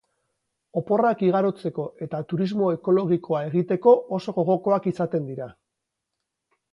[0.79, 5.49] Oporrak igarotzeko eta turismo ekologikoa egiteko oso gogokoak izaten dira.